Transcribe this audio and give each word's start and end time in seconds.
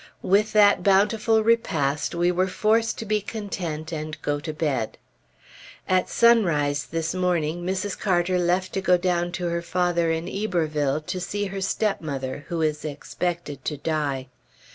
With 0.23 0.51
that 0.53 0.81
bountiful 0.81 1.43
repast 1.43 2.15
we 2.15 2.31
were 2.31 2.47
forced 2.47 2.97
to 2.97 3.05
be 3.05 3.21
content 3.21 3.91
and 3.93 4.19
go 4.23 4.39
to 4.39 4.51
bed. 4.51 4.97
At 5.87 6.09
sunrise 6.09 6.87
this 6.87 7.13
morning, 7.13 7.61
Mrs. 7.63 7.99
Carter 7.99 8.39
left 8.39 8.73
to 8.73 8.81
go 8.81 8.97
down 8.97 9.31
to 9.33 9.45
her 9.49 9.61
father 9.61 10.09
in 10.09 10.27
Iberville, 10.27 11.01
to 11.01 11.19
see 11.21 11.45
her 11.45 11.61
stepmother 11.61 12.45
who 12.47 12.63
is 12.63 12.83
expected 12.83 13.63
to 13.65 13.77
die. 13.77 14.29